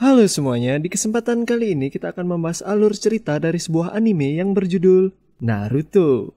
[0.00, 4.56] Halo semuanya, di kesempatan kali ini kita akan membahas alur cerita dari sebuah anime yang
[4.56, 5.12] berjudul
[5.44, 6.34] Naruto.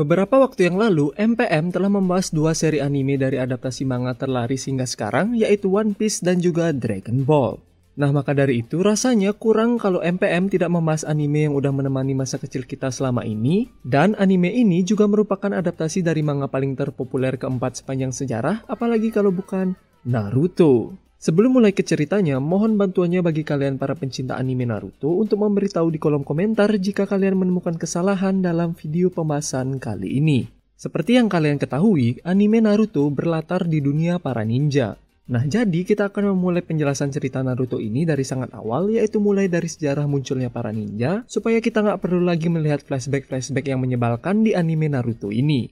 [0.00, 4.88] Beberapa waktu yang lalu, MPM telah membahas dua seri anime dari adaptasi manga terlaris hingga
[4.88, 7.69] sekarang, yaitu One Piece dan juga Dragon Ball.
[7.98, 12.38] Nah maka dari itu rasanya kurang kalau MPM tidak membahas anime yang udah menemani masa
[12.38, 17.82] kecil kita selama ini dan anime ini juga merupakan adaptasi dari manga paling terpopuler keempat
[17.82, 19.74] sepanjang sejarah apalagi kalau bukan
[20.06, 20.96] Naruto.
[21.20, 26.00] Sebelum mulai ke ceritanya, mohon bantuannya bagi kalian para pencinta anime Naruto untuk memberitahu di
[26.00, 30.48] kolom komentar jika kalian menemukan kesalahan dalam video pembahasan kali ini.
[30.80, 34.96] Seperti yang kalian ketahui, anime Naruto berlatar di dunia para ninja.
[35.30, 39.70] Nah, jadi kita akan memulai penjelasan cerita Naruto ini dari sangat awal, yaitu mulai dari
[39.70, 44.90] sejarah munculnya para ninja, supaya kita nggak perlu lagi melihat flashback-flashback yang menyebalkan di anime
[44.90, 45.70] Naruto ini.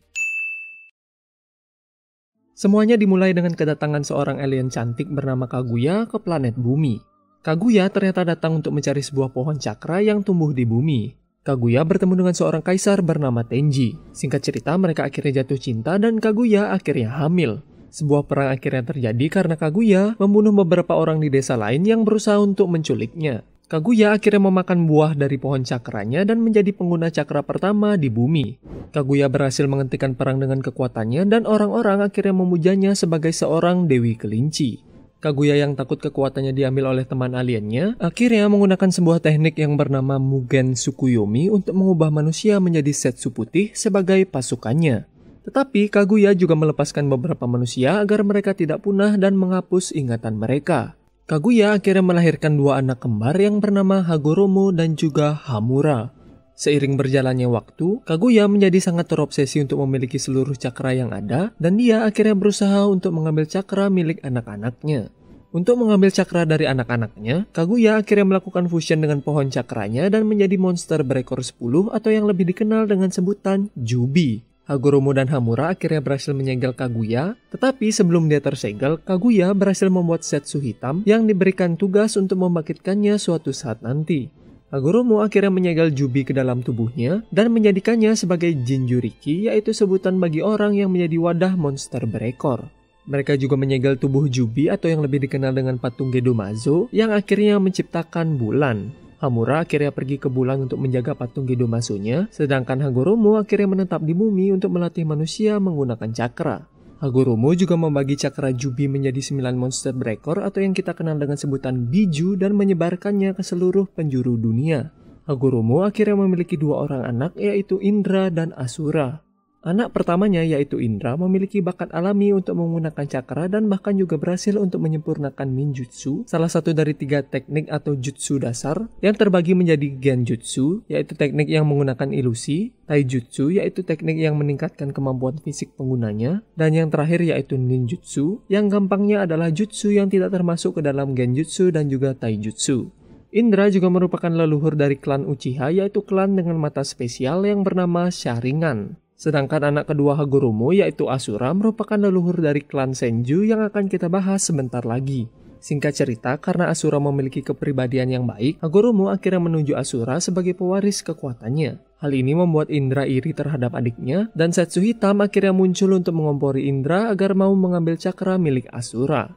[2.54, 7.02] Semuanya dimulai dengan kedatangan seorang alien cantik bernama Kaguya ke planet bumi.
[7.42, 11.18] Kaguya ternyata datang untuk mencari sebuah pohon cakra yang tumbuh di bumi.
[11.42, 13.98] Kaguya bertemu dengan seorang kaisar bernama Tenji.
[14.14, 17.62] Singkat cerita, mereka akhirnya jatuh cinta dan Kaguya akhirnya hamil.
[17.88, 22.68] Sebuah perang akhirnya terjadi karena Kaguya membunuh beberapa orang di desa lain yang berusaha untuk
[22.68, 23.44] menculiknya.
[23.68, 28.56] Kaguya akhirnya memakan buah dari pohon cakranya dan menjadi pengguna cakra pertama di bumi.
[28.96, 34.80] Kaguya berhasil menghentikan perang dengan kekuatannya dan orang-orang akhirnya memujanya sebagai seorang dewi kelinci.
[35.20, 40.72] Kaguya yang takut kekuatannya diambil oleh teman aliennya, akhirnya menggunakan sebuah teknik yang bernama Mugen
[40.72, 45.17] Tsukuyomi untuk mengubah manusia menjadi Setsu putih sebagai pasukannya.
[45.48, 50.92] Tetapi Kaguya juga melepaskan beberapa manusia agar mereka tidak punah dan menghapus ingatan mereka.
[51.24, 56.12] Kaguya akhirnya melahirkan dua anak kembar yang bernama Hagoromo dan juga Hamura.
[56.52, 62.04] Seiring berjalannya waktu, Kaguya menjadi sangat terobsesi untuk memiliki seluruh cakra yang ada, dan dia
[62.04, 65.08] akhirnya berusaha untuk mengambil cakra milik anak-anaknya.
[65.48, 71.00] Untuk mengambil cakra dari anak-anaknya, Kaguya akhirnya melakukan fusion dengan pohon cakranya dan menjadi monster
[71.00, 74.47] berekor 10 atau yang lebih dikenal dengan sebutan Jubi.
[74.68, 80.60] Hagoromo dan Hamura akhirnya berhasil menyegel Kaguya, tetapi sebelum dia tersegel, Kaguya berhasil membuat setsu
[80.60, 84.28] hitam yang diberikan tugas untuk membangkitkannya suatu saat nanti.
[84.68, 90.76] Hagoromo akhirnya menyegel Jubi ke dalam tubuhnya dan menjadikannya sebagai Jinjuriki yaitu sebutan bagi orang
[90.76, 92.68] yang menjadi wadah monster berekor.
[93.08, 98.36] Mereka juga menyegel tubuh Jubi atau yang lebih dikenal dengan patung Gedomazo yang akhirnya menciptakan
[98.36, 99.07] bulan.
[99.18, 104.54] Hamura akhirnya pergi ke bulan untuk menjaga patung Gedomazo-nya, sedangkan Hagoromo akhirnya menetap di bumi
[104.54, 106.70] untuk melatih manusia menggunakan cakra.
[106.98, 111.90] Hagoromo juga membagi cakra Jubi menjadi 9 monster berekor atau yang kita kenal dengan sebutan
[111.90, 114.90] Biju dan menyebarkannya ke seluruh penjuru dunia.
[115.26, 119.27] Hagoromo akhirnya memiliki dua orang anak yaitu Indra dan Asura.
[119.68, 124.80] Anak pertamanya yaitu Indra memiliki bakat alami untuk menggunakan cakra dan bahkan juga berhasil untuk
[124.80, 131.12] menyempurnakan ninjutsu, salah satu dari tiga teknik atau jutsu dasar yang terbagi menjadi genjutsu, yaitu
[131.12, 137.20] teknik yang menggunakan ilusi, taijutsu, yaitu teknik yang meningkatkan kemampuan fisik penggunanya, dan yang terakhir
[137.20, 142.88] yaitu ninjutsu, yang gampangnya adalah jutsu yang tidak termasuk ke dalam genjutsu dan juga taijutsu.
[143.36, 148.96] Indra juga merupakan leluhur dari klan Uchiha yaitu klan dengan mata spesial yang bernama Sharingan.
[149.18, 154.46] Sedangkan anak kedua Hagoromo yaitu Asura merupakan leluhur dari klan Senju yang akan kita bahas
[154.46, 155.26] sebentar lagi.
[155.58, 161.82] Singkat cerita, karena Asura memiliki kepribadian yang baik, Hagoromo akhirnya menuju Asura sebagai pewaris kekuatannya.
[161.98, 167.10] Hal ini membuat Indra iri terhadap adiknya, dan Setsu Hitam akhirnya muncul untuk mengompori Indra
[167.10, 169.34] agar mau mengambil cakra milik Asura.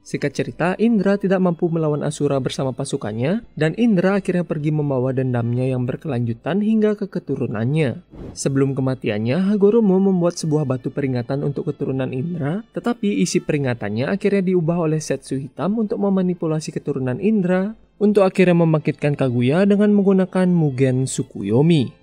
[0.00, 5.68] Singkat cerita, Indra tidak mampu melawan Asura bersama pasukannya, dan Indra akhirnya pergi membawa dendamnya
[5.68, 8.00] yang berkelanjutan hingga ke keturunannya.
[8.32, 14.88] Sebelum kematiannya, Hagoromo membuat sebuah batu peringatan untuk keturunan Indra, tetapi isi peringatannya akhirnya diubah
[14.88, 21.99] oleh Setsu Hitam untuk memanipulasi keturunan Indra, untuk akhirnya membangkitkan Kaguya dengan menggunakan Mugen Tsukuyomi.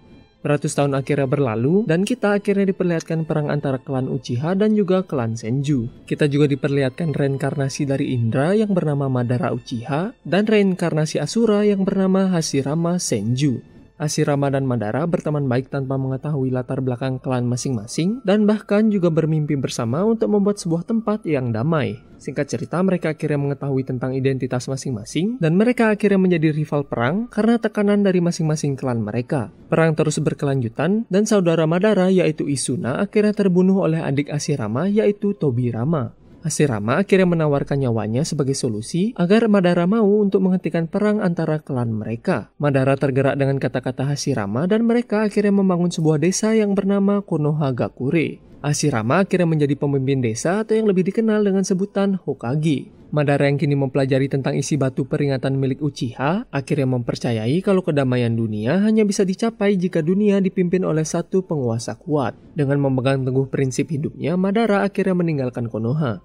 [0.47, 5.35] Ratus tahun akhirnya berlalu, dan kita akhirnya diperlihatkan perang antara klan Uchiha dan juga klan
[5.35, 6.07] Senju.
[6.07, 12.31] Kita juga diperlihatkan reinkarnasi dari Indra yang bernama Madara Uchiha, dan reinkarnasi Asura yang bernama
[12.31, 13.76] Hashirama Senju.
[13.97, 19.57] Hashirama dan Madara berteman baik tanpa mengetahui latar belakang klan masing-masing, dan bahkan juga bermimpi
[19.57, 21.97] bersama untuk membuat sebuah tempat yang damai.
[22.21, 27.57] Singkat cerita, mereka akhirnya mengetahui tentang identitas masing-masing, dan mereka akhirnya menjadi rival perang karena
[27.57, 29.49] tekanan dari masing-masing klan mereka.
[29.65, 36.13] Perang terus berkelanjutan, dan saudara Madara yaitu Isuna akhirnya terbunuh oleh adik Ashirama yaitu Tobirama.
[36.47, 42.55] Hashirama akhirnya menawarkan nyawanya sebagai solusi agar Madara mau untuk menghentikan perang antara klan mereka.
[42.55, 48.39] Madara tergerak dengan kata-kata Hashirama dan mereka akhirnya membangun sebuah desa yang bernama Konohagakure.
[48.63, 52.96] Hashirama akhirnya menjadi pemimpin desa atau yang lebih dikenal dengan sebutan Hokage.
[53.07, 58.83] Madara yang kini mempelajari tentang isi batu peringatan milik Uchiha, akhirnya mempercayai kalau kedamaian dunia
[58.83, 62.35] hanya bisa dicapai jika dunia dipimpin oleh satu penguasa kuat.
[62.51, 66.19] Dengan memegang teguh prinsip hidupnya, Madara akhirnya meninggalkan Konoha.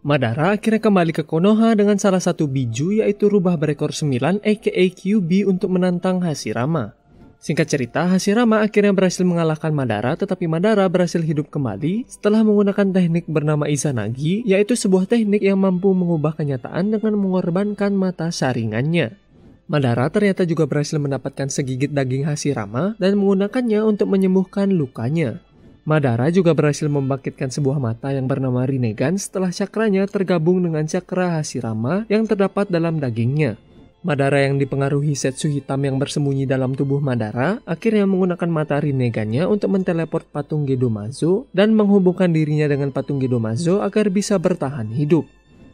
[0.00, 5.44] Madara akhirnya kembali ke Konoha dengan salah satu biju yaitu rubah berekor 9 aka QB
[5.44, 7.01] untuk menantang Hashirama.
[7.42, 13.26] Singkat cerita, Hashirama akhirnya berhasil mengalahkan Madara, tetapi Madara berhasil hidup kembali setelah menggunakan teknik
[13.26, 19.18] bernama Izanagi, yaitu sebuah teknik yang mampu mengubah kenyataan dengan mengorbankan mata saringannya.
[19.66, 25.42] Madara ternyata juga berhasil mendapatkan segigit daging Hashirama dan menggunakannya untuk menyembuhkan lukanya.
[25.82, 32.06] Madara juga berhasil membangkitkan sebuah mata yang bernama Rinnegan setelah cakranya tergabung dengan cakra Hashirama
[32.06, 33.58] yang terdapat dalam dagingnya.
[34.02, 39.70] Madara yang dipengaruhi Setsu hitam yang bersembunyi dalam tubuh Madara akhirnya menggunakan mata Rinnegannya untuk
[39.70, 45.22] menteleport patung Gedomazo dan menghubungkan dirinya dengan patung Gedomazo agar bisa bertahan hidup.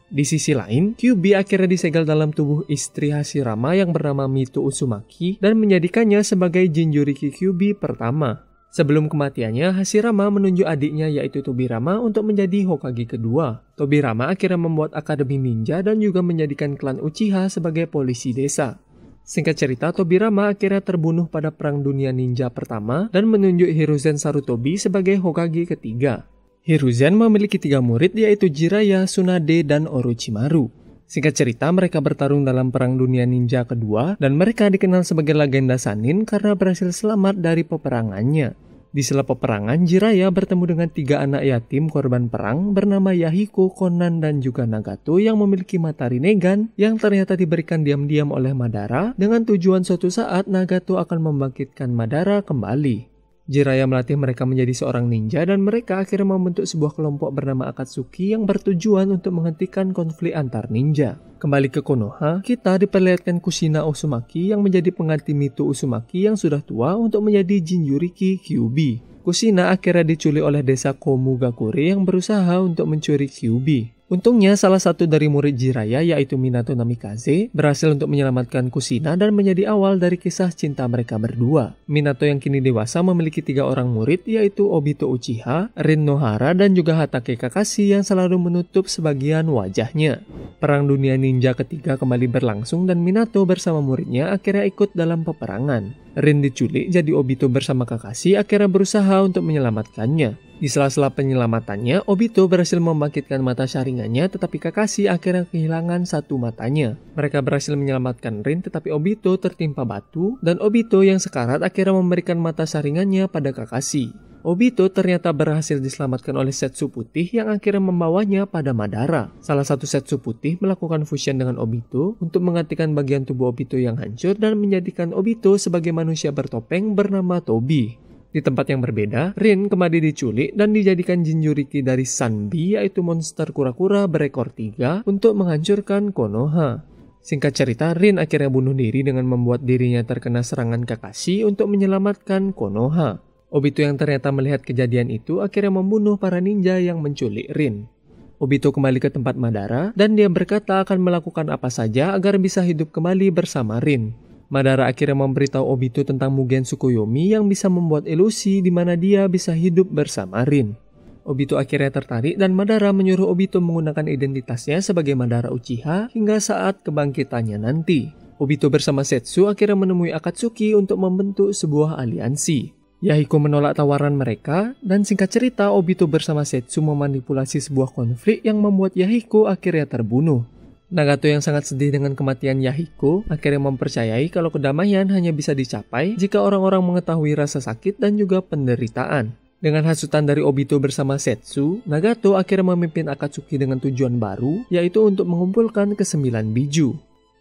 [0.08, 5.56] Di sisi lain, Kyubi akhirnya disegel dalam tubuh istri Hashirama yang bernama Mito Uzumaki dan
[5.60, 8.47] menjadikannya sebagai Jinjuriki Kyubi pertama.
[8.68, 13.64] Sebelum kematiannya, Hashirama menunjuk adiknya yaitu Tobirama untuk menjadi Hokage kedua.
[13.80, 18.76] Tobirama akhirnya membuat akademi ninja dan juga menjadikan klan Uchiha sebagai polisi desa.
[19.24, 25.16] Singkat cerita, Tobirama akhirnya terbunuh pada Perang Dunia Ninja pertama dan menunjuk Hiruzen Sarutobi sebagai
[25.20, 26.28] Hokage ketiga.
[26.64, 30.68] Hiruzen memiliki tiga murid yaitu Jiraiya, Tsunade, dan Orochimaru.
[31.08, 36.28] Singkat cerita, mereka bertarung dalam Perang Dunia Ninja kedua dan mereka dikenal sebagai legenda Sanin
[36.28, 38.52] karena berhasil selamat dari peperangannya.
[38.88, 44.40] Di sela peperangan, Jiraya bertemu dengan tiga anak yatim korban perang bernama Yahiko, Konan, dan
[44.44, 50.12] juga Nagato yang memiliki mata Rinnegan yang ternyata diberikan diam-diam oleh Madara dengan tujuan suatu
[50.12, 53.17] saat Nagato akan membangkitkan Madara kembali.
[53.48, 58.44] Jiraya melatih mereka menjadi seorang ninja dan mereka akhirnya membentuk sebuah kelompok bernama Akatsuki yang
[58.44, 61.16] bertujuan untuk menghentikan konflik antar ninja.
[61.40, 66.92] Kembali ke Konoha, kita diperlihatkan Kushina Uzumaki yang menjadi pengganti Mito Uzumaki yang sudah tua
[67.00, 69.00] untuk menjadi Jinjuriki Kyubi.
[69.24, 73.97] Kushina akhirnya diculik oleh desa Komugakure yang berusaha untuk mencuri Kyubi.
[74.08, 79.68] Untungnya salah satu dari murid Jiraya yaitu Minato Namikaze berhasil untuk menyelamatkan Kusina dan menjadi
[79.68, 81.76] awal dari kisah cinta mereka berdua.
[81.84, 86.96] Minato yang kini dewasa memiliki tiga orang murid yaitu Obito Uchiha, Rin Nohara, dan juga
[86.96, 90.24] Hatake Kakashi yang selalu menutup sebagian wajahnya.
[90.56, 96.07] Perang dunia ninja ketiga kembali berlangsung dan Minato bersama muridnya akhirnya ikut dalam peperangan.
[96.18, 100.58] Rin diculik jadi Obito bersama Kakashi akhirnya berusaha untuk menyelamatkannya.
[100.58, 106.98] Di sela-sela penyelamatannya, Obito berhasil membangkitkan mata saringannya tetapi Kakashi akhirnya kehilangan satu matanya.
[107.14, 112.66] Mereka berhasil menyelamatkan Rin tetapi Obito tertimpa batu dan Obito yang sekarat akhirnya memberikan mata
[112.66, 114.27] saringannya pada Kakashi.
[114.48, 119.28] Obito ternyata berhasil diselamatkan oleh Setsu Putih yang akhirnya membawanya pada Madara.
[119.44, 124.40] Salah satu Setsu Putih melakukan fusion dengan Obito untuk menggantikan bagian tubuh Obito yang hancur
[124.40, 128.00] dan menjadikan Obito sebagai manusia bertopeng bernama Tobi.
[128.32, 134.08] Di tempat yang berbeda, Rin kembali diculik dan dijadikan Jinjuriki dari Sanbi yaitu monster kura-kura
[134.08, 136.88] berekor tiga untuk menghancurkan Konoha.
[137.20, 143.27] Singkat cerita, Rin akhirnya bunuh diri dengan membuat dirinya terkena serangan Kakashi untuk menyelamatkan Konoha.
[143.48, 147.88] Obito yang ternyata melihat kejadian itu akhirnya membunuh para ninja yang menculik Rin.
[148.36, 152.92] Obito kembali ke tempat Madara dan dia berkata akan melakukan apa saja agar bisa hidup
[152.92, 154.12] kembali bersama Rin.
[154.52, 159.56] Madara akhirnya memberitahu Obito tentang Mugen Tsukuyomi yang bisa membuat ilusi di mana dia bisa
[159.56, 160.76] hidup bersama Rin.
[161.24, 167.64] Obito akhirnya tertarik dan Madara menyuruh Obito menggunakan identitasnya sebagai Madara Uchiha hingga saat kebangkitannya
[167.64, 168.12] nanti.
[168.36, 172.77] Obito bersama Setsu akhirnya menemui Akatsuki untuk membentuk sebuah aliansi.
[172.98, 178.98] Yahiko menolak tawaran mereka, dan singkat cerita Obito bersama Setsu memanipulasi sebuah konflik yang membuat
[178.98, 180.42] Yahiko akhirnya terbunuh.
[180.90, 186.40] Nagato yang sangat sedih dengan kematian Yahiko akhirnya mempercayai kalau kedamaian hanya bisa dicapai jika
[186.40, 189.30] orang-orang mengetahui rasa sakit dan juga penderitaan.
[189.58, 195.26] Dengan hasutan dari Obito bersama Setsu, Nagato akhirnya memimpin Akatsuki dengan tujuan baru, yaitu untuk
[195.26, 196.94] mengumpulkan kesembilan biju.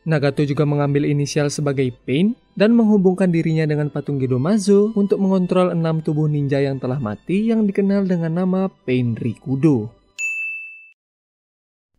[0.07, 5.99] Nagato juga mengambil inisial sebagai Pain dan menghubungkan dirinya dengan patung Gedomazo untuk mengontrol enam
[5.99, 9.91] tubuh ninja yang telah mati yang dikenal dengan nama Pain Rikudo.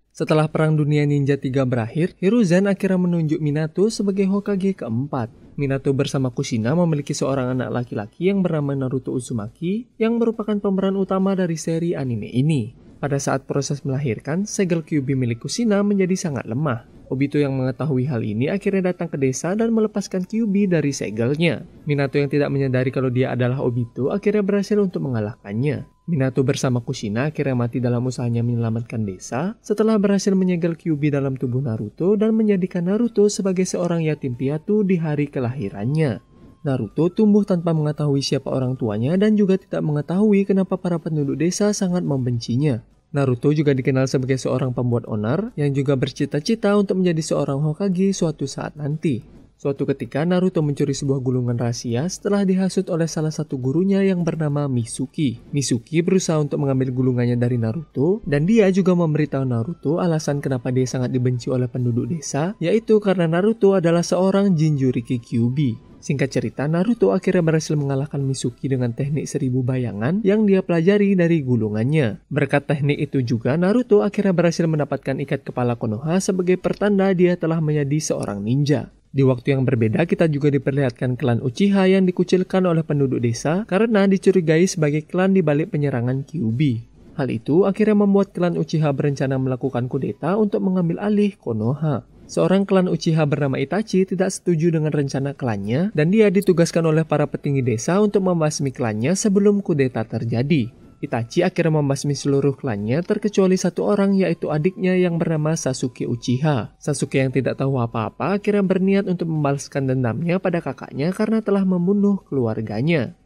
[0.08, 5.28] Setelah Perang Dunia Ninja 3 berakhir, Hiruzen akhirnya menunjuk Minato sebagai Hokage keempat.
[5.60, 11.36] Minato bersama Kushina memiliki seorang anak laki-laki yang bernama Naruto Uzumaki yang merupakan pemeran utama
[11.36, 12.72] dari seri anime ini.
[12.98, 16.97] Pada saat proses melahirkan, segel Kyubi milik Kusina menjadi sangat lemah.
[17.08, 21.64] Obito yang mengetahui hal ini akhirnya datang ke desa dan melepaskan Kyubi dari segelnya.
[21.88, 25.88] Minato yang tidak menyadari kalau dia adalah Obito akhirnya berhasil untuk mengalahkannya.
[26.04, 31.64] Minato bersama Kushina akhirnya mati dalam usahanya menyelamatkan desa setelah berhasil menyegel Kyubi dalam tubuh
[31.64, 36.20] Naruto dan menjadikan Naruto sebagai seorang yatim piatu di hari kelahirannya.
[36.64, 41.72] Naruto tumbuh tanpa mengetahui siapa orang tuanya dan juga tidak mengetahui kenapa para penduduk desa
[41.72, 42.84] sangat membencinya.
[43.08, 48.44] Naruto juga dikenal sebagai seorang pembuat onar yang juga bercita-cita untuk menjadi seorang Hokage suatu
[48.44, 49.37] saat nanti.
[49.58, 54.70] Suatu ketika Naruto mencuri sebuah gulungan rahasia setelah dihasut oleh salah satu gurunya yang bernama
[54.70, 55.42] Misuki.
[55.50, 60.86] Misuki berusaha untuk mengambil gulungannya dari Naruto dan dia juga memberitahu Naruto alasan kenapa dia
[60.86, 65.74] sangat dibenci oleh penduduk desa, yaitu karena Naruto adalah seorang Jinjuriki Kyuubi.
[65.98, 71.42] Singkat cerita, Naruto akhirnya berhasil mengalahkan Misuki dengan teknik seribu bayangan yang dia pelajari dari
[71.42, 72.22] gulungannya.
[72.30, 77.58] Berkat teknik itu juga, Naruto akhirnya berhasil mendapatkan ikat kepala Konoha sebagai pertanda dia telah
[77.58, 78.94] menjadi seorang ninja.
[79.08, 84.04] Di waktu yang berbeda, kita juga diperlihatkan klan Uchiha yang dikucilkan oleh penduduk desa karena
[84.04, 86.84] dicurigai sebagai klan di balik penyerangan Kyuubi.
[87.16, 92.06] Hal itu akhirnya membuat klan Uchiha berencana melakukan kudeta untuk mengambil alih Konoha.
[92.28, 97.24] Seorang klan Uchiha bernama Itachi tidak setuju dengan rencana klannya dan dia ditugaskan oleh para
[97.24, 100.68] petinggi desa untuk membasmi klannya sebelum kudeta terjadi.
[100.98, 106.78] Itachi akhirnya membasmi seluruh klannya terkecuali satu orang yaitu adiknya yang bernama Sasuke Uchiha.
[106.78, 112.22] Sasuke yang tidak tahu apa-apa akhirnya berniat untuk membalaskan dendamnya pada kakaknya karena telah membunuh
[112.26, 113.17] keluarganya.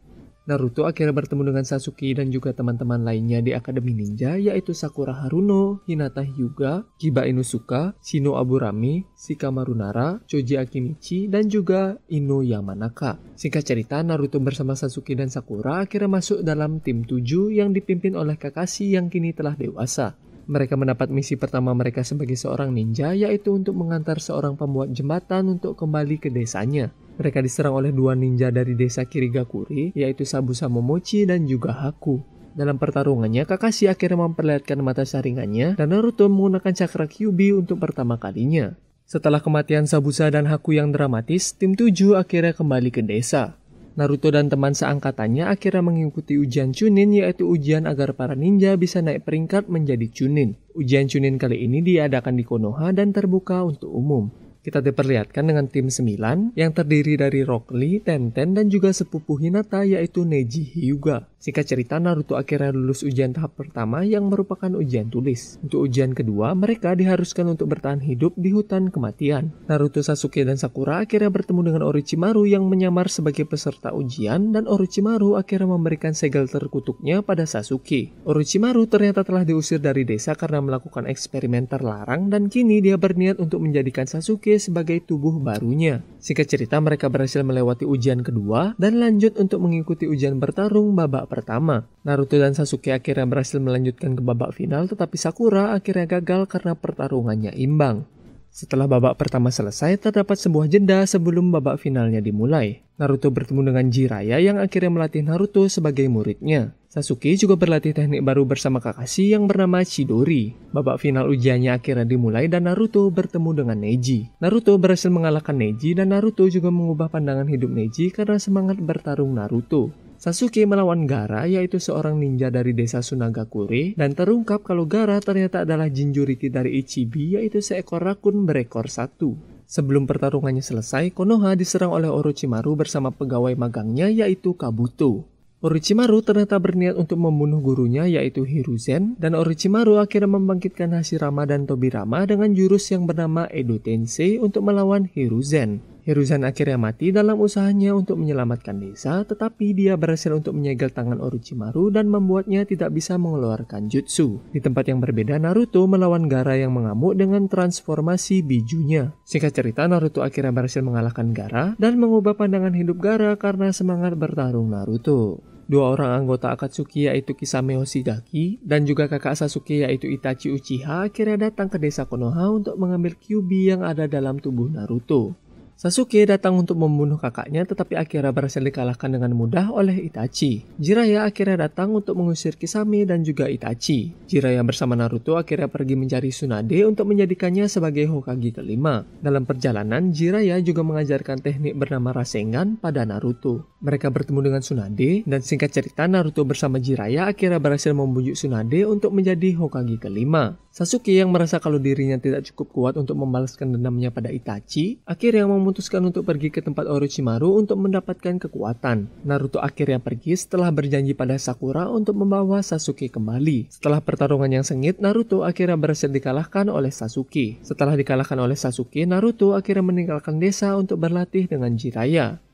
[0.43, 5.79] Naruto akhirnya bertemu dengan Sasuke dan juga teman-teman lainnya di Akademi Ninja yaitu Sakura Haruno,
[5.87, 13.15] Hinata Hyuga, Kiba Inusuka, Shino Aburami, Shikamaru Nara, Choji Akimichi, dan juga Ino Yamanaka.
[13.39, 17.23] Singkat cerita, Naruto bersama Sasuke dan Sakura akhirnya masuk dalam tim 7
[17.55, 20.19] yang dipimpin oleh Kakashi yang kini telah dewasa.
[20.43, 25.79] Mereka mendapat misi pertama mereka sebagai seorang ninja yaitu untuk mengantar seorang pembuat jembatan untuk
[25.79, 26.91] kembali ke desanya.
[27.15, 32.19] Mereka diserang oleh dua ninja dari desa Kirigakuri yaitu Sabusa Momochi dan juga Haku.
[32.53, 38.77] Dalam pertarungannya, Kakashi akhirnya memperlihatkan mata saringannya dan Naruto menggunakan cakra Kyubi untuk pertama kalinya.
[39.09, 43.57] Setelah kematian Sabusa dan Haku yang dramatis, tim 7 akhirnya kembali ke desa.
[43.93, 49.21] Naruto dan teman seangkatannya akhirnya mengikuti ujian Chunin yaitu ujian agar para ninja bisa naik
[49.21, 50.57] peringkat menjadi Chunin.
[50.73, 54.33] Ujian Chunin kali ini diadakan di Konoha dan terbuka untuk umum.
[54.63, 59.85] Kita diperlihatkan dengan tim 9 yang terdiri dari Rock Lee, Tenten, dan juga sepupu Hinata
[59.85, 61.32] yaitu Neji Hyuga.
[61.43, 65.59] Singkat cerita, Naruto akhirnya lulus ujian tahap pertama yang merupakan ujian tulis.
[65.59, 69.51] Untuk ujian kedua, mereka diharuskan untuk bertahan hidup di hutan kematian.
[69.67, 75.35] Naruto, Sasuke, dan Sakura akhirnya bertemu dengan Orochimaru yang menyamar sebagai peserta ujian dan Orochimaru
[75.35, 78.15] akhirnya memberikan segel terkutuknya pada Sasuke.
[78.23, 83.59] Orochimaru ternyata telah diusir dari desa karena melakukan eksperimen terlarang dan kini dia berniat untuk
[83.59, 86.07] menjadikan Sasuke sebagai tubuh barunya.
[86.23, 91.89] Singkat cerita, mereka berhasil melewati ujian kedua dan lanjut untuk mengikuti ujian bertarung babak pertama.
[92.05, 97.57] Naruto dan Sasuke akhirnya berhasil melanjutkan ke babak final tetapi Sakura akhirnya gagal karena pertarungannya
[97.57, 98.05] imbang.
[98.53, 102.85] Setelah babak pertama selesai, terdapat sebuah jeda sebelum babak finalnya dimulai.
[103.01, 106.77] Naruto bertemu dengan Jiraiya yang akhirnya melatih Naruto sebagai muridnya.
[106.85, 110.53] Sasuke juga berlatih teknik baru bersama Kakashi yang bernama Chidori.
[110.69, 114.29] Babak final ujiannya akhirnya dimulai dan Naruto bertemu dengan Neji.
[114.37, 119.89] Naruto berhasil mengalahkan Neji dan Naruto juga mengubah pandangan hidup Neji karena semangat bertarung Naruto.
[120.23, 125.91] Sasuke melawan Gara yaitu seorang ninja dari desa Sunagakure dan terungkap kalau Gara ternyata adalah
[125.91, 129.35] Jinjuriki dari Ichibi yaitu seekor rakun berekor satu.
[129.67, 135.27] Sebelum pertarungannya selesai, Konoha diserang oleh Orochimaru bersama pegawai magangnya yaitu Kabuto.
[135.59, 142.23] Orochimaru ternyata berniat untuk membunuh gurunya yaitu Hiruzen dan Orochimaru akhirnya membangkitkan Hashirama dan Tobirama
[142.23, 145.83] dengan jurus yang bernama Edo Tensei untuk melawan Hiruzen.
[146.03, 151.95] Hiruzen akhirnya mati dalam usahanya untuk menyelamatkan desa, tetapi dia berhasil untuk menyegel tangan Orochimaru
[151.95, 154.43] dan membuatnya tidak bisa mengeluarkan jutsu.
[154.51, 159.15] Di tempat yang berbeda, Naruto melawan Gara yang mengamuk dengan transformasi bijunya.
[159.23, 164.75] Singkat cerita, Naruto akhirnya berhasil mengalahkan Gara dan mengubah pandangan hidup Gara karena semangat bertarung
[164.75, 165.39] Naruto.
[165.63, 171.47] Dua orang anggota Akatsuki yaitu Kisame Hoshigaki dan juga kakak Sasuke yaitu Itachi Uchiha akhirnya
[171.47, 175.39] datang ke desa Konoha untuk mengambil Kyubi yang ada dalam tubuh Naruto.
[175.83, 180.63] Sasuke datang untuk membunuh kakaknya tetapi akhirnya berhasil dikalahkan dengan mudah oleh Itachi.
[180.79, 184.15] Jiraiya akhirnya datang untuk mengusir Kisame dan juga Itachi.
[184.31, 189.03] Jiraiya bersama Naruto akhirnya pergi mencari Tsunade untuk menjadikannya sebagai Hokage kelima.
[189.19, 193.75] Dalam perjalanan, Jiraiya juga mengajarkan teknik bernama Rasengan pada Naruto.
[193.83, 199.11] Mereka bertemu dengan Tsunade, dan singkat cerita Naruto bersama Jiraiya akhirnya berhasil membujuk Tsunade untuk
[199.11, 200.55] menjadi Hokage kelima.
[200.71, 205.72] Sasuke yang merasa kalau dirinya tidak cukup kuat untuk membalaskan dendamnya pada Itachi, akhirnya memutuskan
[205.81, 209.09] untuk pergi ke tempat Orochimaru untuk mendapatkan kekuatan.
[209.25, 213.73] Naruto akhirnya pergi setelah berjanji pada Sakura untuk membawa Sasuke kembali.
[213.73, 217.57] Setelah pertarungan yang sengit, Naruto akhirnya berhasil dikalahkan oleh Sasuke.
[217.65, 222.52] Setelah dikalahkan oleh Sasuke, Naruto akhirnya meninggalkan desa untuk berlatih dengan Jiraiya.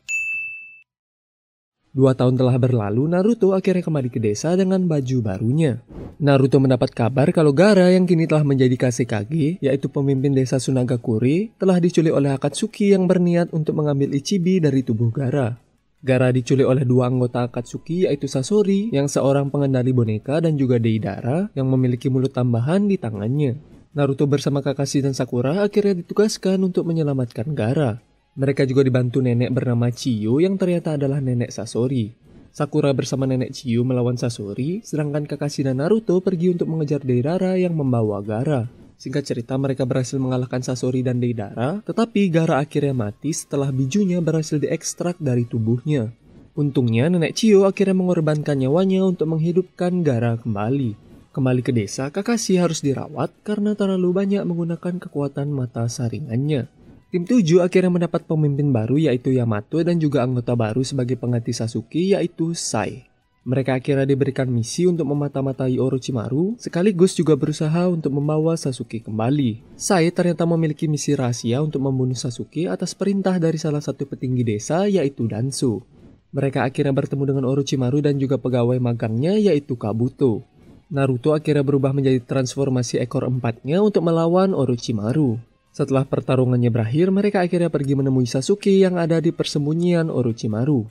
[1.90, 5.82] Dua tahun telah berlalu, Naruto akhirnya kembali ke desa dengan baju barunya.
[6.22, 11.82] Naruto mendapat kabar kalau Gara yang kini telah menjadi Kage, yaitu pemimpin desa Sunagakure, telah
[11.82, 15.58] diculik oleh Akatsuki yang berniat untuk mengambil Ichibi dari tubuh Gara.
[16.00, 21.50] Gara diculik oleh dua anggota Akatsuki yaitu Sasori yang seorang pengendali boneka dan juga Deidara
[21.58, 23.58] yang memiliki mulut tambahan di tangannya.
[23.98, 27.98] Naruto bersama Kakashi dan Sakura akhirnya ditugaskan untuk menyelamatkan Gara.
[28.40, 32.16] Mereka juga dibantu nenek bernama Chiyo yang ternyata adalah nenek Sasori.
[32.56, 37.76] Sakura bersama nenek Chiyo melawan Sasori, sedangkan Kakashi dan Naruto pergi untuk mengejar Deidara yang
[37.76, 38.72] membawa Gara.
[38.96, 44.56] Singkat cerita mereka berhasil mengalahkan Sasori dan Deidara, tetapi Gara akhirnya mati setelah bijunya berhasil
[44.56, 46.16] diekstrak dari tubuhnya.
[46.56, 50.96] Untungnya nenek Chiyo akhirnya mengorbankan nyawanya untuk menghidupkan Gara kembali.
[51.36, 56.79] Kembali ke desa, Kakashi harus dirawat karena terlalu banyak menggunakan kekuatan mata saringannya.
[57.10, 62.14] Tim 7 akhirnya mendapat pemimpin baru yaitu Yamato dan juga anggota baru sebagai pengganti Sasuke
[62.14, 63.10] yaitu Sai.
[63.50, 69.74] Mereka akhirnya diberikan misi untuk memata-matai Orochimaru, sekaligus juga berusaha untuk membawa Sasuke kembali.
[69.74, 74.86] Sai ternyata memiliki misi rahasia untuk membunuh Sasuke atas perintah dari salah satu petinggi desa
[74.86, 75.82] yaitu Dansu.
[76.30, 80.46] Mereka akhirnya bertemu dengan Orochimaru dan juga pegawai magangnya yaitu Kabuto.
[80.94, 85.49] Naruto akhirnya berubah menjadi transformasi ekor empatnya untuk melawan Orochimaru.
[85.70, 90.90] Setelah pertarungannya berakhir, mereka akhirnya pergi menemui Sasuke yang ada di persembunyian Orochimaru.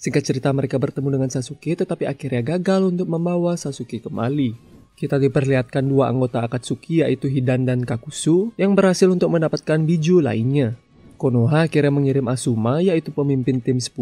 [0.00, 4.70] Singkat cerita mereka bertemu dengan Sasuke tetapi akhirnya gagal untuk membawa Sasuke kembali.
[4.96, 10.76] Kita diperlihatkan dua anggota Akatsuki yaitu Hidan dan Kakusu yang berhasil untuk mendapatkan biju lainnya.
[11.20, 13.92] Konoha akhirnya mengirim Asuma yaitu pemimpin tim 10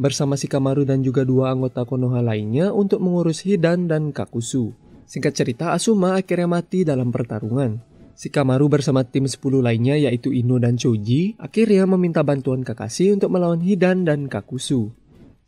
[0.00, 4.72] bersama Shikamaru dan juga dua anggota Konoha lainnya untuk mengurus Hidan dan Kakusu.
[5.04, 7.91] Singkat cerita Asuma akhirnya mati dalam pertarungan.
[8.22, 13.58] Shikamaru bersama tim 10 lainnya yaitu Ino dan Choji akhirnya meminta bantuan Kakashi untuk melawan
[13.58, 14.94] Hidan dan Kakusu.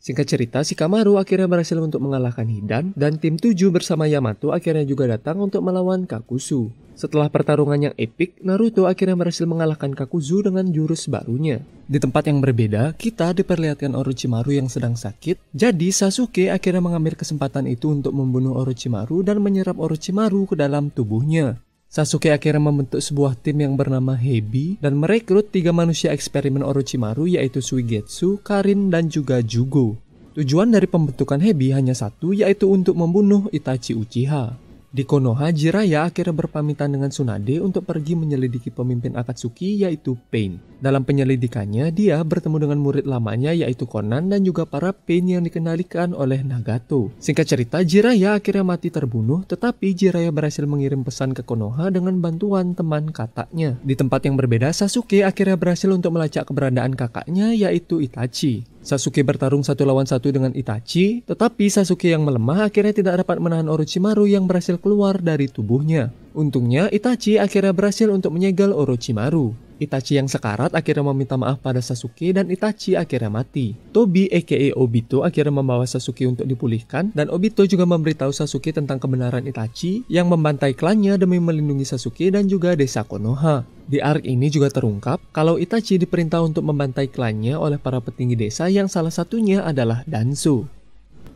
[0.03, 5.07] Singkat cerita, Shikamaru akhirnya berhasil untuk mengalahkan Hidan dan tim 7 bersama Yamato akhirnya juga
[5.07, 6.67] datang untuk melawan Kakusu.
[6.99, 11.63] Setelah pertarungan yang epik, Naruto akhirnya berhasil mengalahkan Kakuzu dengan jurus barunya.
[11.87, 15.39] Di tempat yang berbeda, kita diperlihatkan Orochimaru yang sedang sakit.
[15.55, 21.63] Jadi Sasuke akhirnya mengambil kesempatan itu untuk membunuh Orochimaru dan menyerap Orochimaru ke dalam tubuhnya.
[21.95, 27.63] Sasuke akhirnya membentuk sebuah tim yang bernama Hebi dan merekrut tiga manusia eksperimen Orochimaru yaitu
[27.63, 29.95] Suigetsu, Karin, dan juga Jugo.
[30.35, 34.64] Tujuan dari pembentukan Hebi hanya satu yaitu untuk membunuh Itachi Uchiha.
[34.95, 40.55] Di Konoha, Jiraiya akhirnya berpamitan dengan Tsunade untuk pergi menyelidiki pemimpin Akatsuki yaitu Pain.
[40.79, 46.15] Dalam penyelidikannya, dia bertemu dengan murid lamanya yaitu Conan dan juga para Pain yang dikendalikan
[46.15, 47.11] oleh Nagato.
[47.19, 52.71] Singkat cerita, Jiraiya akhirnya mati terbunuh, tetapi Jiraiya berhasil mengirim pesan ke Konoha dengan bantuan
[52.71, 53.75] teman kakaknya.
[53.83, 58.74] Di tempat yang berbeda, Sasuke akhirnya berhasil untuk melacak keberadaan kakaknya yaitu Itachi.
[58.85, 63.65] Sasuke bertarung satu lawan satu dengan Itachi, tetapi Sasuke yang melemah akhirnya tidak dapat menahan
[63.65, 66.13] Orochimaru yang berhasil keluar dari tubuhnya.
[66.35, 69.55] Untungnya, Itachi akhirnya berhasil untuk menyegel Orochimaru.
[69.75, 73.75] Itachi yang sekarat akhirnya meminta maaf pada Sasuke dan Itachi akhirnya mati.
[73.95, 79.43] Tobi aka Obito akhirnya membawa Sasuke untuk dipulihkan dan Obito juga memberitahu Sasuke tentang kebenaran
[79.47, 83.67] Itachi yang membantai klannya demi melindungi Sasuke dan juga desa Konoha.
[83.87, 88.71] Di arc ini juga terungkap kalau Itachi diperintah untuk membantai klannya oleh para petinggi desa
[88.71, 90.67] yang salah satunya adalah Dansu.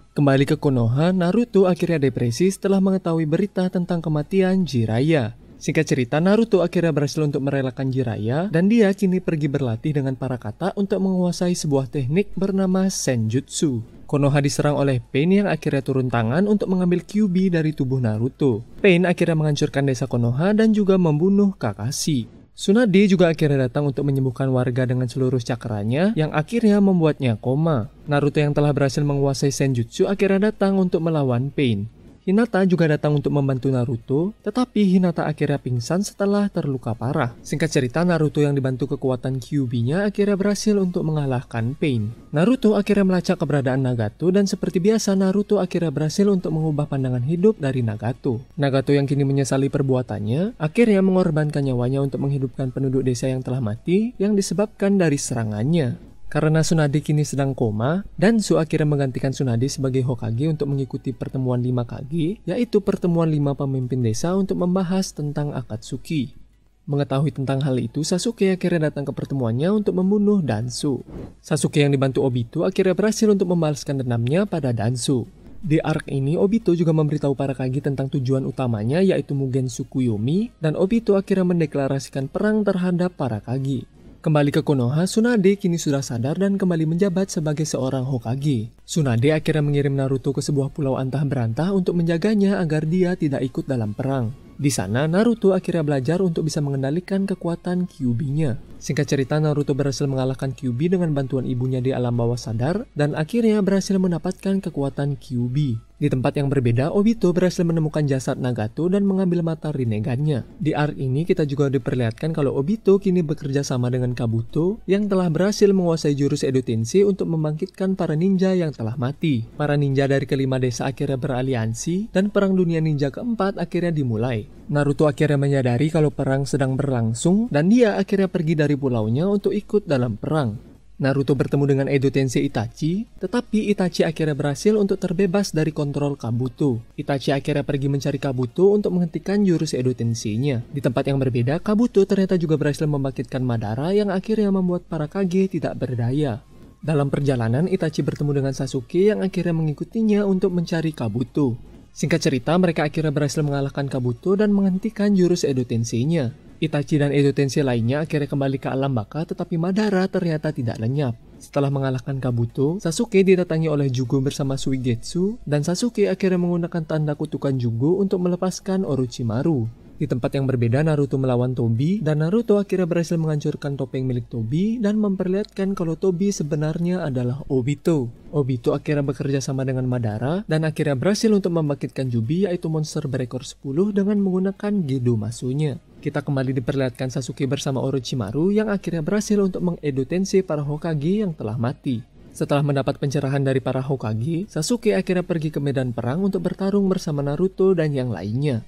[0.10, 5.38] Kembali ke Konoha, Naruto akhirnya depresi setelah mengetahui berita tentang kematian Jiraiya.
[5.62, 10.42] Singkat cerita, Naruto akhirnya berhasil untuk merelakan Jiraiya dan dia kini pergi berlatih dengan para
[10.42, 13.86] kata untuk menguasai sebuah teknik bernama Senjutsu.
[14.10, 18.66] Konoha diserang oleh Pain yang akhirnya turun tangan untuk mengambil Kyubi dari tubuh Naruto.
[18.82, 22.39] Pain akhirnya menghancurkan desa Konoha dan juga membunuh Kakashi.
[22.60, 27.88] Tsunade juga akhirnya datang untuk menyembuhkan warga dengan seluruh cakranya yang akhirnya membuatnya koma.
[28.04, 31.88] Naruto yang telah berhasil menguasai Senjutsu akhirnya datang untuk melawan Pain.
[32.30, 37.34] Hinata juga datang untuk membantu Naruto, tetapi Hinata akhirnya pingsan setelah terluka parah.
[37.42, 42.14] Singkat cerita, Naruto yang dibantu kekuatan Kyuubi-nya akhirnya berhasil untuk mengalahkan Pain.
[42.30, 47.58] Naruto akhirnya melacak keberadaan Nagato dan seperti biasa Naruto akhirnya berhasil untuk mengubah pandangan hidup
[47.58, 48.46] dari Nagato.
[48.62, 54.14] Nagato yang kini menyesali perbuatannya, akhirnya mengorbankan nyawanya untuk menghidupkan penduduk desa yang telah mati
[54.22, 56.09] yang disebabkan dari serangannya.
[56.30, 61.90] Karena Tsunade kini sedang koma, Dansu akhirnya menggantikan Tsunade sebagai Hokage untuk mengikuti pertemuan lima
[61.90, 66.38] Kage, yaitu pertemuan lima pemimpin desa untuk membahas tentang Akatsuki.
[66.86, 71.02] Mengetahui tentang hal itu, Sasuke akhirnya datang ke pertemuannya untuk membunuh Dansu.
[71.42, 75.26] Sasuke yang dibantu Obito akhirnya berhasil untuk membalaskan dendamnya pada Dansu.
[75.66, 80.78] Di arc ini, Obito juga memberitahu para Kage tentang tujuan utamanya yaitu Mugen Tsukuyomi, dan
[80.78, 83.90] Obito akhirnya mendeklarasikan perang terhadap para Kage.
[84.20, 88.68] Kembali ke Konoha, Tsunade kini sudah sadar dan kembali menjabat sebagai seorang Hokage.
[88.84, 93.64] Tsunade akhirnya mengirim Naruto ke sebuah pulau antah berantah untuk menjaganya agar dia tidak ikut
[93.64, 94.36] dalam perang.
[94.60, 98.60] Di sana, Naruto akhirnya belajar untuk bisa mengendalikan kekuatan Kyuubi-nya.
[98.76, 103.64] Singkat cerita, Naruto berhasil mengalahkan Kyuubi dengan bantuan ibunya di alam bawah sadar dan akhirnya
[103.64, 105.89] berhasil mendapatkan kekuatan Kyuubi.
[106.00, 110.48] Di tempat yang berbeda, Obito berhasil menemukan jasad Nagato dan mengambil mata Rinnegan-nya.
[110.56, 115.28] Di arc ini kita juga diperlihatkan kalau Obito kini bekerja sama dengan Kabuto yang telah
[115.28, 116.64] berhasil menguasai jurus Edo
[117.04, 119.44] untuk membangkitkan para ninja yang telah mati.
[119.60, 124.48] Para ninja dari kelima desa akhirnya beraliansi dan perang dunia ninja keempat akhirnya dimulai.
[124.72, 129.84] Naruto akhirnya menyadari kalau perang sedang berlangsung dan dia akhirnya pergi dari pulaunya untuk ikut
[129.84, 130.69] dalam perang.
[131.00, 136.84] Naruto bertemu dengan Edo Tensei Itachi, tetapi Itachi akhirnya berhasil untuk terbebas dari kontrol Kabuto.
[137.00, 140.60] Itachi akhirnya pergi mencari Kabuto untuk menghentikan jurus Edo Tensei-nya.
[140.68, 145.48] Di tempat yang berbeda, Kabuto ternyata juga berhasil membangkitkan Madara yang akhirnya membuat para Kage
[145.48, 146.44] tidak berdaya.
[146.84, 151.56] Dalam perjalanan, Itachi bertemu dengan Sasuke yang akhirnya mengikutinya untuk mencari Kabuto.
[151.96, 156.36] Singkat cerita, mereka akhirnya berhasil mengalahkan Kabuto dan menghentikan jurus Edo Tensei-nya.
[156.60, 157.32] Itachi dan Edo
[157.64, 161.16] lainnya akhirnya kembali ke alam baka tetapi Madara ternyata tidak lenyap.
[161.40, 167.56] Setelah mengalahkan Kabuto, Sasuke didatangi oleh Jugo bersama Suigetsu dan Sasuke akhirnya menggunakan tanda kutukan
[167.56, 169.72] Jugo untuk melepaskan Orochimaru.
[170.00, 174.80] Di tempat yang berbeda, Naruto melawan Tobi, dan Naruto akhirnya berhasil menghancurkan topeng milik Tobi
[174.80, 178.08] dan memperlihatkan kalau Tobi sebenarnya adalah Obito.
[178.32, 183.44] Obito akhirnya bekerja sama dengan Madara dan akhirnya berhasil untuk membangkitkan Jubi yaitu monster berekor
[183.44, 185.84] 10 dengan menggunakan Gedo Masunya.
[186.00, 191.36] Kita kembali diperlihatkan Sasuke bersama Orochimaru yang akhirnya berhasil untuk mengedo Tensei para Hokage yang
[191.36, 192.00] telah mati.
[192.32, 197.20] Setelah mendapat pencerahan dari para Hokage, Sasuke akhirnya pergi ke medan perang untuk bertarung bersama
[197.20, 198.64] Naruto dan yang lainnya.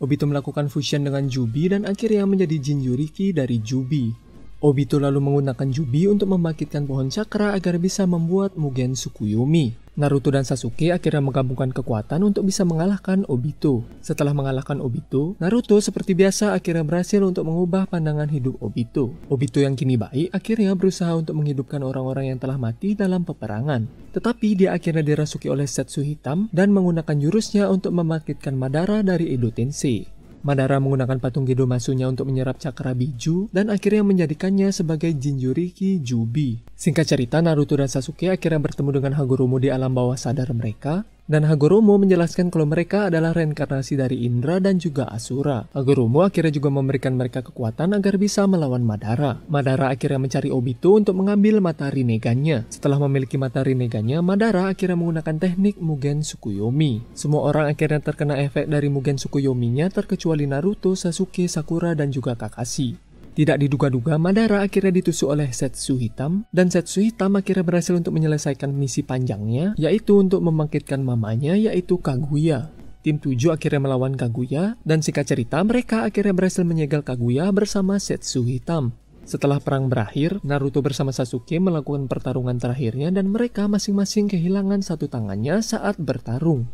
[0.00, 4.29] Obito melakukan fusion dengan Jubi dan akhirnya menjadi Jinjuriki dari Jubi.
[4.60, 9.72] Obito lalu menggunakan Jubi untuk membangkitkan pohon cakra agar bisa membuat Mugen Tsukuyomi.
[9.96, 13.88] Naruto dan Sasuke akhirnya menggabungkan kekuatan untuk bisa mengalahkan Obito.
[14.04, 19.16] Setelah mengalahkan Obito, Naruto seperti biasa akhirnya berhasil untuk mengubah pandangan hidup Obito.
[19.32, 23.88] Obito yang kini baik akhirnya berusaha untuk menghidupkan orang-orang yang telah mati dalam peperangan.
[24.12, 29.48] Tetapi dia akhirnya dirasuki oleh Setsu Hitam dan menggunakan jurusnya untuk membangkitkan Madara dari Edo
[29.48, 30.19] Tensei.
[30.40, 36.69] Madara menggunakan patung Gedo Masunya untuk menyerap cakra biju dan akhirnya menjadikannya sebagai Jinjuriki Jubi.
[36.80, 41.44] Singkat cerita, Naruto dan Sasuke akhirnya bertemu dengan Hagoromo di alam bawah sadar mereka dan
[41.44, 45.68] Hagoromo menjelaskan kalau mereka adalah reinkarnasi dari Indra dan juga Asura.
[45.76, 49.44] Hagoromo akhirnya juga memberikan mereka kekuatan agar bisa melawan Madara.
[49.52, 52.64] Madara akhirnya mencari Obito untuk mengambil mata Rinnegan-nya.
[52.72, 57.12] Setelah memiliki mata Rinnegan-nya, Madara akhirnya menggunakan teknik Mugen Tsukuyomi.
[57.12, 63.09] Semua orang akhirnya terkena efek dari Mugen Tsukuyomi-nya terkecuali Naruto, Sasuke, Sakura, dan juga Kakashi.
[63.30, 68.74] Tidak diduga-duga, Madara akhirnya ditusuk oleh Setsu Hitam, dan Setsu Hitam akhirnya berhasil untuk menyelesaikan
[68.74, 72.74] misi panjangnya, yaitu untuk membangkitkan mamanya, yaitu Kaguya.
[73.00, 78.42] Tim 7 akhirnya melawan Kaguya, dan singkat cerita mereka akhirnya berhasil menyegel Kaguya bersama Setsu
[78.44, 78.92] Hitam.
[79.30, 85.62] Setelah perang berakhir, Naruto bersama Sasuke melakukan pertarungan terakhirnya dan mereka masing-masing kehilangan satu tangannya
[85.62, 86.66] saat bertarung.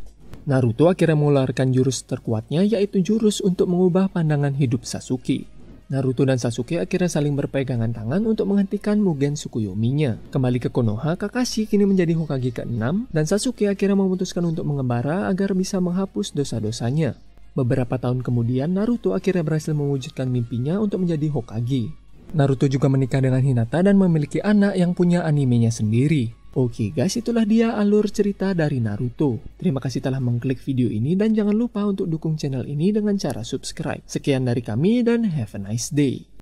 [0.48, 5.55] Naruto akhirnya mengeluarkan jurus terkuatnya yaitu jurus untuk mengubah pandangan hidup Sasuke.
[5.86, 10.18] Naruto dan Sasuke akhirnya saling berpegangan tangan untuk menghentikan Mugen Tsukuyomi-nya.
[10.34, 15.54] Kembali ke Konoha, Kakashi kini menjadi Hokage ke-6 dan Sasuke akhirnya memutuskan untuk mengembara agar
[15.54, 17.14] bisa menghapus dosa-dosanya.
[17.54, 21.94] Beberapa tahun kemudian, Naruto akhirnya berhasil mewujudkan mimpinya untuk menjadi Hokage.
[22.34, 26.34] Naruto juga menikah dengan Hinata dan memiliki anak yang punya animenya sendiri.
[26.56, 29.44] Oke guys, itulah dia alur cerita dari Naruto.
[29.60, 33.44] Terima kasih telah mengklik video ini dan jangan lupa untuk dukung channel ini dengan cara
[33.44, 34.00] subscribe.
[34.08, 36.35] Sekian dari kami dan have a nice day.